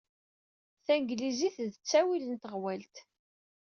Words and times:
Tanglizit 0.85 1.57
d 1.71 1.73
ttawil 1.75 2.23
n 2.27 2.35
teɣwalt. 2.41 2.95